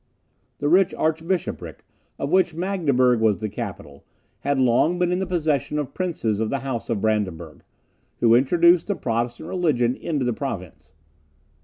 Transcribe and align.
The 0.57 0.67
rich 0.67 0.95
archbishopric, 0.95 1.85
of 2.17 2.31
which 2.31 2.55
Magdeburg 2.55 3.19
was 3.19 3.37
the 3.39 3.49
capital, 3.49 4.03
had 4.39 4.59
long 4.59 4.97
been 4.97 5.11
in 5.11 5.19
the 5.19 5.27
possession 5.27 5.77
of 5.77 5.93
princes 5.93 6.39
of 6.39 6.49
the 6.49 6.61
house 6.65 6.89
of 6.89 7.01
Brandenburg, 7.01 7.61
who 8.19 8.33
introduced 8.33 8.87
the 8.87 8.95
Protestant 8.95 9.47
religion 9.47 9.95
into 9.95 10.25
the 10.25 10.33
province. 10.33 10.91